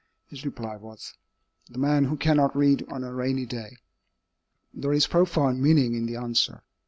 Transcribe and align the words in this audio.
his 0.31 0.43
reply 0.43 0.75
was, 0.75 1.13
"The 1.69 1.77
man 1.77 2.05
who 2.05 2.17
cannot 2.17 2.57
read 2.57 2.83
on 2.89 3.03
a 3.03 3.13
rainy 3.13 3.45
day." 3.45 3.77
There 4.73 4.93
is 4.93 5.05
profound 5.05 5.61
meaning 5.61 5.93
in 5.93 6.07
the 6.07 6.15
answer. 6.15 6.63